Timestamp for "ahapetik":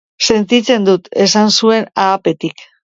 2.07-2.71